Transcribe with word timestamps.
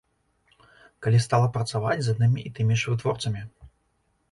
Калі 1.07 1.19
стала 1.25 1.51
працаваць 1.59 1.99
з 2.09 2.17
аднымі 2.17 2.47
і 2.51 2.55
тымі 2.59 2.75
ж 2.85 2.95
вытворцамі. 2.95 3.41